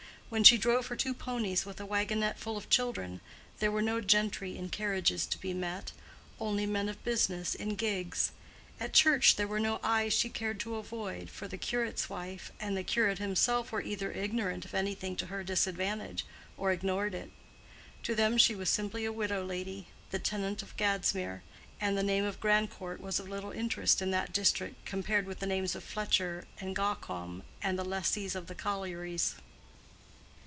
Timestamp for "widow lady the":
19.11-20.17